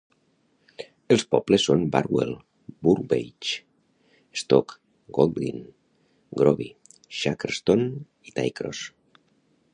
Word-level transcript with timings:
Els 1.15 1.25
pobles 1.33 1.65
són 1.69 1.83
Barwell, 1.95 2.31
Burbage, 2.87 3.59
Stoke 4.43 4.79
Golding, 5.19 5.61
Groby, 6.43 6.71
Shackerstone 7.23 7.87
i 8.31 8.37
Twycross. 8.41 8.83